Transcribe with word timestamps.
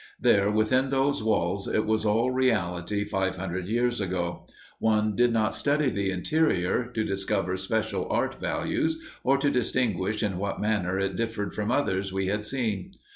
There 0.19 0.49
within 0.49 0.89
those 0.89 1.21
walls 1.21 1.67
it 1.67 1.85
was 1.85 2.07
all 2.07 2.31
reality 2.31 3.03
five 3.05 3.37
hundred 3.37 3.67
years 3.67 4.01
ago. 4.01 4.47
One 4.79 5.15
did 5.15 5.31
not 5.31 5.53
study 5.53 5.91
the 5.91 6.09
interior 6.09 6.85
to 6.95 7.03
discover 7.03 7.55
special 7.55 8.07
art 8.11 8.41
values 8.41 8.99
or 9.23 9.37
to 9.37 9.51
distinguish 9.51 10.23
in 10.23 10.39
what 10.39 10.59
manner 10.59 10.97
it 10.97 11.15
differed 11.15 11.53
from 11.53 11.69
others 11.69 12.11
we 12.11 12.25
had 12.25 12.43
seen. 12.43 12.93